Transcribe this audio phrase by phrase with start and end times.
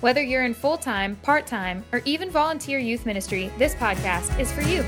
[0.00, 4.50] Whether you're in full time, part time, or even volunteer youth ministry, this podcast is
[4.50, 4.82] for you.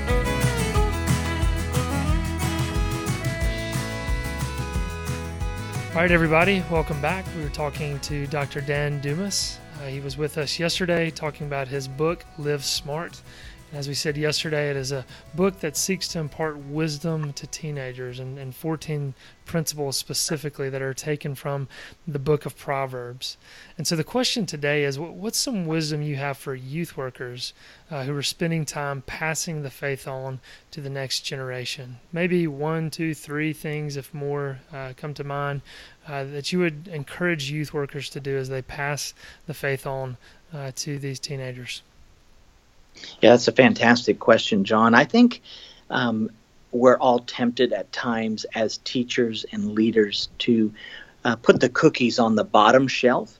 [5.91, 7.25] All right, everybody, welcome back.
[7.37, 8.61] We were talking to Dr.
[8.61, 9.59] Dan Dumas.
[9.79, 13.21] Uh, he was with us yesterday talking about his book, Live Smart.
[13.73, 18.19] As we said yesterday, it is a book that seeks to impart wisdom to teenagers
[18.19, 19.15] and, and 14
[19.45, 21.67] principles specifically that are taken from
[22.07, 23.35] the book of Proverbs.
[23.75, 27.53] And so the question today is what's some wisdom you have for youth workers
[27.89, 31.97] uh, who are spending time passing the faith on to the next generation?
[32.11, 35.63] Maybe one, two, three things, if more uh, come to mind,
[36.07, 39.15] uh, that you would encourage youth workers to do as they pass
[39.47, 40.17] the faith on
[40.53, 41.81] uh, to these teenagers.
[43.21, 44.93] Yeah, that's a fantastic question, John.
[44.93, 45.41] I think
[45.89, 46.29] um,
[46.71, 50.73] we're all tempted at times as teachers and leaders to
[51.23, 53.39] uh, put the cookies on the bottom shelf.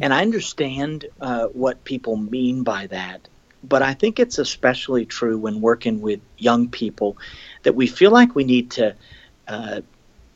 [0.00, 3.28] And I understand uh, what people mean by that.
[3.62, 7.16] But I think it's especially true when working with young people
[7.62, 8.96] that we feel like we need to,
[9.46, 9.82] uh,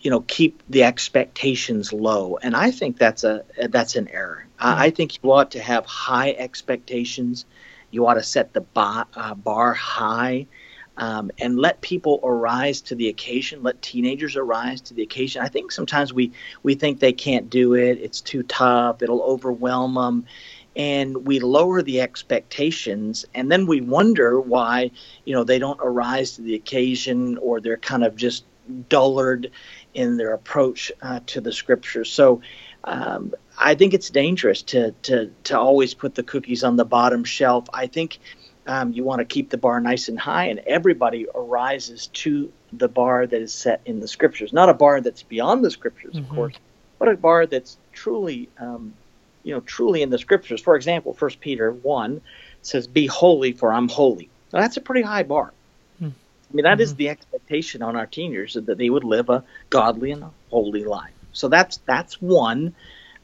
[0.01, 2.37] you know, keep the expectations low.
[2.37, 4.47] And I think that's a that's an error.
[4.61, 4.81] Mm-hmm.
[4.81, 7.47] I think you ought to have high expectations
[7.91, 10.47] you ought to set the bar, uh, bar high
[10.97, 13.63] um, and let people arise to the occasion.
[13.63, 15.43] Let teenagers arise to the occasion.
[15.43, 17.99] I think sometimes we we think they can't do it.
[18.01, 19.03] It's too tough.
[19.03, 20.27] It'll overwhelm them,
[20.75, 24.91] and we lower the expectations, and then we wonder why
[25.25, 28.45] you know they don't arise to the occasion, or they're kind of just
[28.89, 29.51] dullard
[29.95, 32.11] in their approach uh, to the scriptures.
[32.11, 32.41] So
[32.85, 37.25] um, I think it's dangerous to, to, to always put the cookies on the bottom
[37.25, 37.67] shelf.
[37.73, 38.19] I think
[38.67, 42.89] um, you want to keep the bar nice and high, and everybody arises to the
[42.89, 44.53] bar that is set in the scriptures.
[44.53, 46.31] Not a bar that's beyond the scriptures, mm-hmm.
[46.31, 46.55] of course,
[46.99, 48.93] but a bar that's truly, um,
[49.45, 50.61] you know, truly in the scriptures.
[50.61, 52.21] For example, First Peter one
[52.63, 55.53] says, "Be holy, for I'm holy." Now, that's a pretty high bar.
[56.03, 56.07] Mm-hmm.
[56.07, 56.81] I mean, that mm-hmm.
[56.81, 60.85] is the expectation on our teenagers that they would live a godly and a holy
[60.85, 61.13] life.
[61.33, 62.75] So that's that's one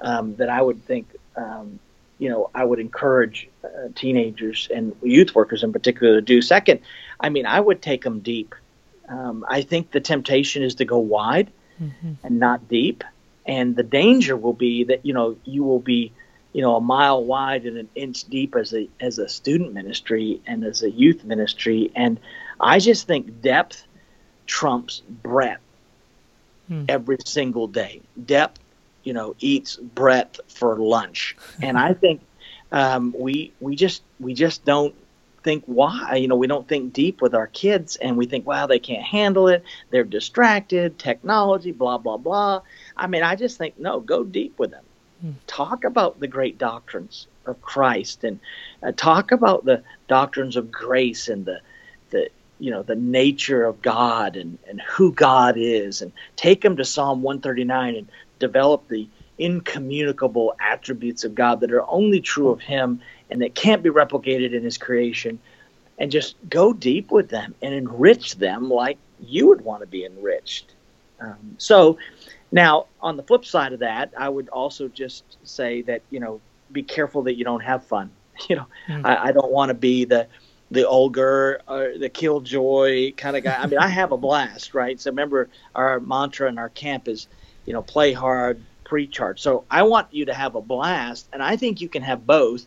[0.02, 1.78] um, that I would think, um,
[2.18, 6.42] you know, I would encourage uh, teenagers and youth workers in particular to do.
[6.42, 6.80] Second,
[7.18, 8.54] I mean, I would take them deep.
[9.08, 12.12] Um, I think the temptation is to go wide mm-hmm.
[12.22, 13.04] and not deep,
[13.46, 16.12] and the danger will be that you know you will be,
[16.52, 20.40] you know, a mile wide and an inch deep as a as a student ministry
[20.46, 22.20] and as a youth ministry, and
[22.60, 23.84] I just think depth
[24.46, 25.60] trumps breadth
[26.70, 26.84] mm.
[26.88, 28.00] every single day.
[28.24, 28.60] Depth
[29.04, 32.22] you know eats breadth for lunch, and I think
[32.70, 34.94] um, we we just we just don't
[35.42, 38.66] think why you know we don't think deep with our kids and we think wow
[38.66, 39.64] they can't handle it.
[39.90, 40.98] They're distracted.
[40.98, 42.62] Technology blah blah blah.
[42.96, 44.84] I mean i just think no go deep with them.
[45.22, 45.30] Hmm.
[45.46, 48.40] talk about the great doctrines of christ and
[48.82, 51.60] uh, talk about the doctrines of grace and the
[52.10, 56.76] the you know the nature of god and and who god is and take them
[56.76, 58.08] to psalm 139 and
[58.42, 59.08] develop the
[59.38, 64.52] incommunicable attributes of God that are only true of Him and that can't be replicated
[64.52, 65.38] in His creation,
[65.98, 70.04] and just go deep with them and enrich them like you would want to be
[70.04, 70.74] enriched.
[71.20, 71.98] Um, so,
[72.50, 76.40] now on the flip side of that, I would also just say that you know
[76.72, 78.10] be careful that you don't have fun.
[78.48, 79.04] You know, mm.
[79.04, 80.26] I, I, don't want to be the
[80.72, 83.56] the ogre or the killjoy kind of guy.
[83.56, 84.98] I mean, I have a blast, right?
[84.98, 87.28] So remember, our mantra in our camp is
[87.64, 89.38] you know, play hard, preach hard.
[89.38, 92.66] So I want you to have a blast, and I think you can have both,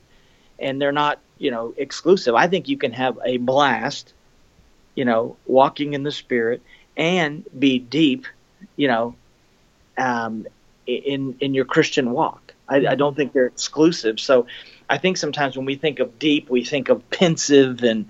[0.59, 2.35] and they're not, you know, exclusive.
[2.35, 4.13] I think you can have a blast,
[4.95, 6.61] you know, walking in the Spirit,
[6.97, 8.25] and be deep,
[8.75, 9.15] you know,
[9.97, 10.47] um,
[10.87, 12.53] in in your Christian walk.
[12.67, 14.19] I, I don't think they're exclusive.
[14.19, 14.47] So
[14.89, 18.07] I think sometimes when we think of deep, we think of pensive and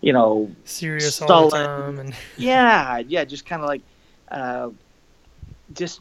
[0.00, 3.80] you know serious all the time and yeah yeah just kind of like
[4.30, 4.68] uh,
[5.74, 6.00] just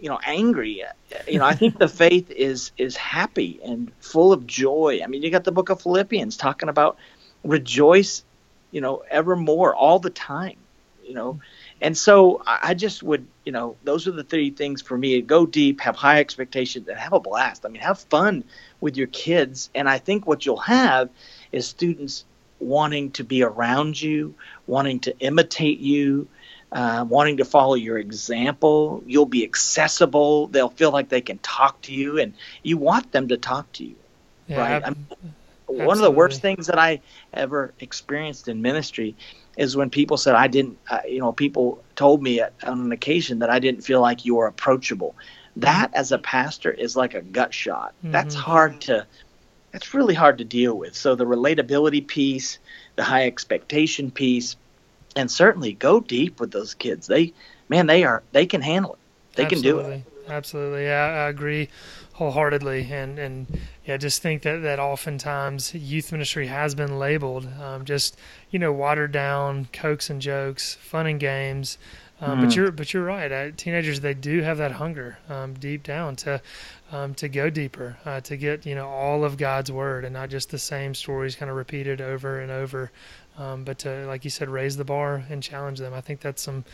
[0.00, 0.84] you know angry.
[1.28, 5.00] You know i think the faith is is happy and full of joy.
[5.02, 6.98] I mean you got the book of philippians talking about
[7.42, 8.24] rejoice
[8.70, 10.56] you know evermore all the time
[11.04, 11.40] you know.
[11.80, 15.20] And so i just would you know those are the three things for me.
[15.20, 17.64] Go deep have high expectations and have a blast.
[17.64, 18.44] I mean have fun
[18.80, 19.70] with your kids.
[19.74, 21.10] And i think what you'll have
[21.52, 22.24] is students
[22.60, 24.34] wanting to be around you,
[24.66, 26.26] wanting to imitate you,
[26.72, 29.02] uh, wanting to follow your example.
[29.06, 30.48] You'll be accessible.
[30.48, 33.84] They'll feel like they can talk to you, and you want them to talk to
[33.84, 33.96] you.
[34.48, 34.82] Yeah, right?
[34.82, 34.96] ab-
[35.66, 37.00] one of the worst things that I
[37.32, 39.16] ever experienced in ministry
[39.56, 42.92] is when people said I didn't, uh, you know, people told me at, on an
[42.92, 45.14] occasion that I didn't feel like you were approachable.
[45.56, 47.94] That, as a pastor, is like a gut shot.
[48.02, 48.40] That's Mhm.
[48.40, 49.06] hard to,
[49.72, 50.94] that's really hard to deal with.
[50.96, 52.58] So the relatability piece,
[52.96, 54.56] the high expectation piece,
[55.16, 57.06] and certainly go deep with those kids.
[57.06, 57.34] They,
[57.68, 59.00] man, they are, they can handle it.
[59.36, 59.86] They can do it.
[59.86, 60.04] Absolutely.
[60.26, 60.84] Absolutely.
[60.84, 61.68] Yeah, I agree
[62.12, 62.88] wholeheartedly.
[62.90, 63.46] And, and
[63.84, 68.16] yeah, just think that, that oftentimes youth ministry has been labeled um, just,
[68.50, 71.76] you know, watered down, cokes and jokes, fun and games.
[72.20, 72.56] Um, But Mhm.
[72.56, 73.30] you're but you're right.
[73.30, 76.40] Uh, teenagers they do have that hunger um, deep down to
[76.92, 80.30] um, to go deeper, uh, to get you know all of God's word and not
[80.30, 82.92] just the same stories kind of repeated over and over,
[83.38, 85.94] um, but to like you said, raise the bar and challenge them.
[85.94, 86.64] I think that's some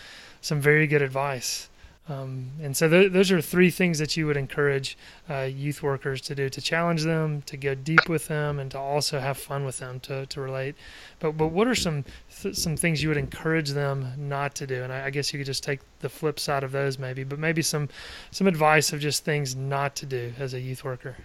[0.41, 1.69] some very good advice.
[2.09, 4.99] Um, and so th- those are three things that you would encourage
[5.29, 8.79] uh, youth workers to do: to challenge them, to go deep with them, and to
[8.79, 10.75] also have fun with them, to, to relate.
[11.21, 12.05] But but what are some
[12.43, 14.83] th- some things you would encourage them not to do?
[14.83, 17.23] And I, I guess you could just take the flip side of those, maybe.
[17.23, 17.89] But maybe some
[18.33, 21.17] some advice of just things not to do as a youth worker.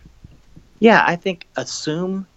[0.79, 2.27] Yeah, I think assume,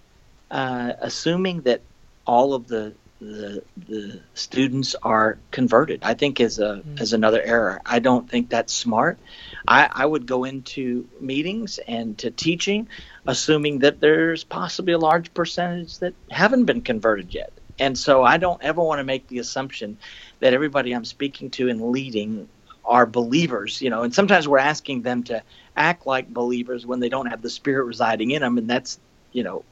[0.51, 1.83] uh, assuming that
[2.29, 7.01] all of the the the students are converted, I think is a Mm.
[7.01, 7.81] is another error.
[7.85, 9.19] I don't think that's smart.
[9.67, 12.89] I, I would go into meetings and to teaching,
[13.27, 17.53] assuming that there's possibly a large percentage that haven't been converted yet.
[17.81, 19.99] And so I don't ever want to make the assumption
[20.41, 22.49] that everybody I'm speaking to and leading
[22.85, 25.43] are believers, you know, and sometimes we're asking them to
[25.77, 28.99] act like believers when they don't have the spirit residing in them and that's,
[29.33, 29.65] you know,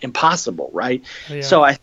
[0.00, 1.02] impossible, right?
[1.30, 1.40] Yeah.
[1.42, 1.78] So I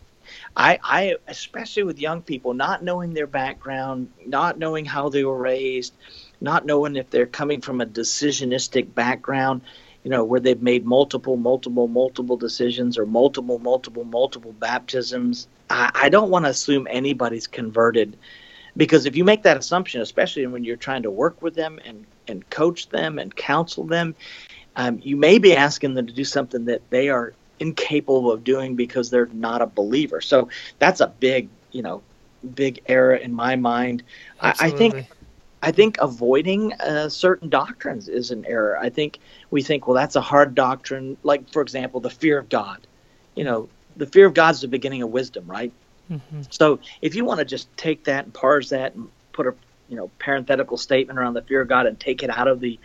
[0.55, 5.37] I, I especially with young people not knowing their background not knowing how they were
[5.37, 5.93] raised
[6.41, 9.61] not knowing if they're coming from a decisionistic background
[10.03, 15.47] you know where they've made multiple multiple multiple decisions or multiple multiple multiple baptisms.
[15.69, 18.17] I, I don't want to assume anybody's converted
[18.75, 22.05] because if you make that assumption especially when you're trying to work with them and
[22.27, 24.15] and coach them and counsel them
[24.75, 28.75] um, you may be asking them to do something that they are incapable of doing
[28.75, 30.21] because they're not a believer.
[30.21, 32.01] So that's a big, you know,
[32.55, 34.03] big error in my mind.
[34.39, 35.07] I, I think
[35.61, 38.77] I think avoiding uh, certain doctrines is an error.
[38.77, 39.19] I think
[39.49, 41.17] we think, well, that's a hard doctrine.
[41.23, 42.85] Like, for example, the fear of God.
[43.35, 45.71] You know, the fear of God is the beginning of wisdom, right?
[46.11, 46.53] Mhm.
[46.53, 49.55] So if you want to just take that and parse that and put a
[49.87, 52.79] you know parenthetical statement around the fear of God and take it out of the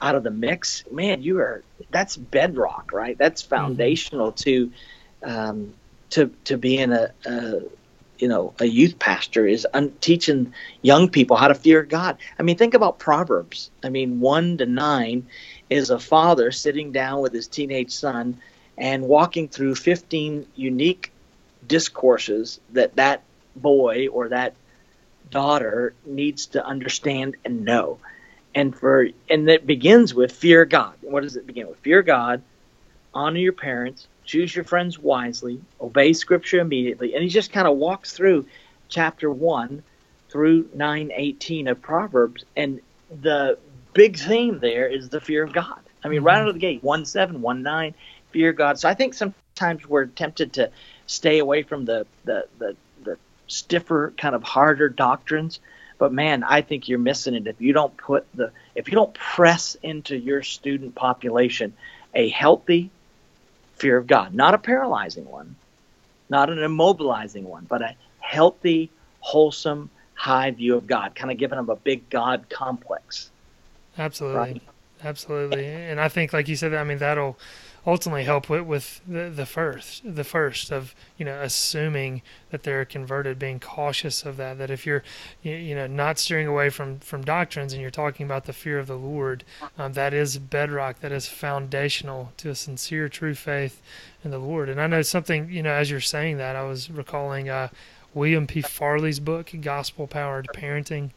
[0.00, 3.16] out of the mix, man, you are that's bedrock, right?
[3.18, 4.72] That's foundational to
[5.22, 5.74] um,
[6.10, 7.60] to to being a, a
[8.18, 10.52] you know a youth pastor is un- teaching
[10.82, 12.18] young people how to fear God.
[12.38, 13.70] I mean, think about Proverbs.
[13.82, 15.26] I mean, one to nine
[15.68, 18.40] is a father sitting down with his teenage son
[18.78, 21.12] and walking through 15 unique
[21.66, 23.22] discourses that that
[23.54, 24.54] boy or that
[25.30, 27.98] daughter needs to understand and know
[28.54, 30.94] and for and it begins with fear God.
[31.02, 31.78] What does it begin with?
[31.80, 32.42] Fear God,
[33.14, 37.76] honor your parents, choose your friends wisely, obey Scripture immediately, and he just kind of
[37.76, 38.46] walks through
[38.88, 39.82] chapter one
[40.30, 42.80] through nine eighteen of Proverbs, and
[43.22, 43.58] the
[43.94, 45.80] big theme there is the fear of God.
[46.04, 46.42] I mean, right Mhm.
[46.42, 47.94] out of the gate, one seven, one nine,
[48.32, 48.78] fear God.
[48.78, 50.70] So I think sometimes we're tempted to
[51.06, 55.60] stay away from the the the, the stiffer, kind of harder doctrines.
[56.00, 59.12] But man, I think you're missing it if you don't put the if you don't
[59.12, 61.74] press into your student population
[62.14, 62.90] a healthy
[63.76, 65.56] fear of God, not a paralyzing one,
[66.30, 68.88] not an immobilizing one, but a healthy,
[69.20, 73.30] wholesome, high view of God, kind of giving them a big God complex.
[73.98, 74.38] Absolutely.
[74.38, 74.62] Right.
[75.04, 75.66] Absolutely.
[75.66, 77.38] And I think, like you said, I mean, that'll
[77.86, 82.84] ultimately help with, with the, the first, the first of, you know, assuming that they're
[82.84, 85.02] converted, being cautious of that, that if you're,
[85.42, 88.78] you, you know, not steering away from, from doctrines and you're talking about the fear
[88.78, 89.44] of the Lord,
[89.78, 93.80] um, that is bedrock, that is foundational to a sincere, true faith
[94.24, 94.68] in the Lord.
[94.68, 97.68] And I know something, you know, as you're saying that, I was recalling uh,
[98.12, 98.60] William P.
[98.60, 101.10] Farley's book, Gospel Powered Parenting.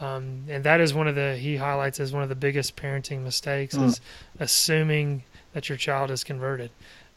[0.00, 3.22] Um, and that is one of the he highlights as one of the biggest parenting
[3.22, 3.84] mistakes Mm.
[3.84, 4.00] is
[4.40, 5.22] assuming
[5.54, 6.70] that your child is converted.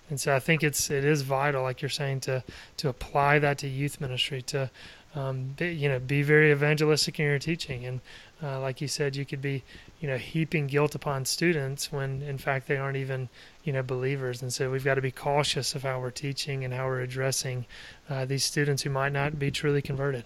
[0.10, 2.44] And so I think it's it is vital, like you're saying, to
[2.77, 4.72] to apply that to youth ministry, to
[5.15, 7.86] um, be, you know, be very evangelistic in your teaching.
[7.86, 8.00] And
[8.41, 9.63] uh, like you said, you could be,
[10.00, 13.27] you know, heaping guilt upon students when in fact they aren't even,
[13.63, 14.41] you know, believers.
[14.41, 17.65] And so we've got to be cautious of how we're teaching and how we're addressing
[18.10, 20.24] uh, these students who might not be truly converted.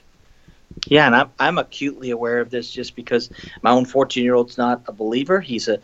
[0.88, 3.30] Yeah, and I'm I'm acutely aware of this just because
[3.62, 5.42] my own 14 year old's not a believer.
[5.42, 5.80] He's a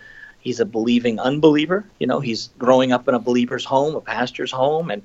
[0.48, 1.84] he's a believing unbeliever.
[2.00, 5.02] You know, he's growing up in a believer's home, a pastor's home, and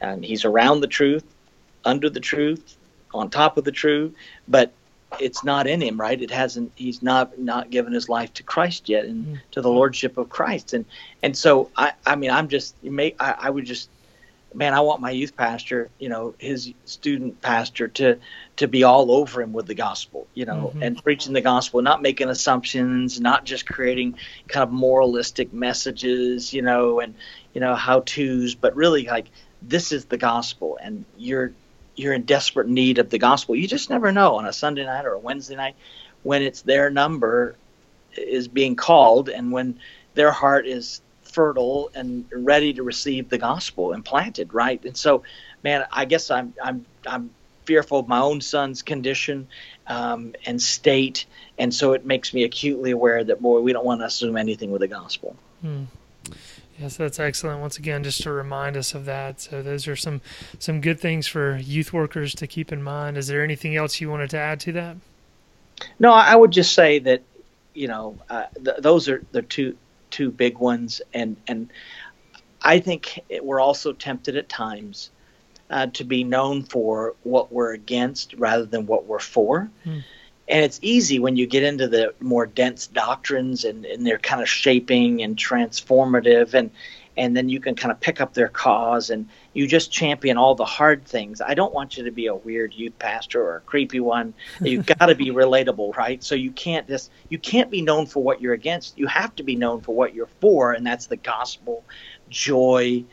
[0.00, 1.24] and he's around the truth,
[1.84, 2.76] under the truth,
[3.12, 4.14] on top of the truth,
[4.48, 4.72] but
[5.20, 6.20] it's not in him, right?
[6.20, 6.72] It hasn't.
[6.76, 9.38] He's not not given his life to Christ yet, and mm.
[9.52, 10.86] to the lordship of Christ, and
[11.22, 13.90] and so I I mean I'm just you may I, I would just
[14.56, 18.18] man, I want my youth pastor, you know, his student pastor to
[18.56, 20.82] to be all over him with the gospel, you know, mm-hmm.
[20.82, 24.16] and preaching the gospel, not making assumptions, not just creating
[24.48, 27.14] kind of moralistic messages, you know, and
[27.52, 29.26] you know how tos, but really like
[29.60, 31.52] this is the gospel, and you're
[31.94, 33.54] you're in desperate need of the gospel.
[33.54, 35.76] You just never know on a Sunday night or a Wednesday night
[36.22, 37.56] when it's their number
[38.16, 39.78] is being called, and when
[40.14, 41.02] their heart is
[41.36, 44.82] fertile and ready to receive the gospel and planted, right?
[44.86, 45.22] And so,
[45.62, 47.30] man, I guess I'm I'm I'm
[47.66, 49.46] fearful of my own son's condition
[49.86, 51.26] um, and state,
[51.58, 54.70] and so it makes me acutely aware that boy, we don't want to assume anything
[54.70, 55.36] with the gospel.
[55.60, 55.84] Hmm.
[56.78, 57.60] Yes, that's excellent.
[57.60, 59.40] Once again, just to remind us of that.
[59.42, 60.22] So those are some
[60.58, 63.18] some good things for youth workers to keep in mind.
[63.18, 64.96] Is there anything else you wanted to add to that?
[65.98, 67.22] No, I would just say that
[67.74, 69.76] you know uh, th- those are the two
[70.16, 71.70] two big ones, and and
[72.62, 75.10] I think it, we're also tempted at times
[75.68, 79.70] uh, to be known for what we're against rather than what we're for.
[79.84, 79.98] Hmm.
[80.48, 84.40] And it's easy when you get into the more dense doctrines and, and they're kind
[84.40, 86.70] of shaping and transformative and
[87.16, 90.54] and then you can kind of pick up their cause and you just champion all
[90.54, 91.40] the hard things.
[91.40, 94.34] I don't want you to be a weird youth pastor or a creepy one.
[94.60, 96.22] You've got to be relatable, right?
[96.22, 98.98] So you can't just you can't be known for what you're against.
[98.98, 101.84] You have to be known for what you're for, and that's the gospel,
[102.28, 103.04] joy,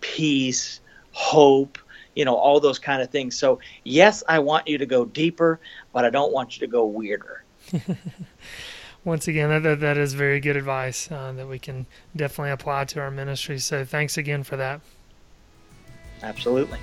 [0.00, 0.80] peace,
[1.12, 1.78] hope,
[2.14, 3.36] you know, all those kind of things.
[3.36, 5.60] So yes, I want you to go deeper,
[5.92, 7.44] but I don't want you to go weirder.
[9.08, 13.00] once again, that, that, is very good advice uh, that we can definitely apply to
[13.00, 13.58] our ministry.
[13.58, 14.80] So thanks again for that.
[16.22, 16.78] Absolutely.